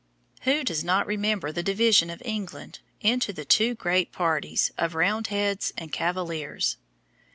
[0.45, 5.73] Who does not remember the division of England into the two great parties of Roundheads
[5.77, 6.77] and Cavaliers?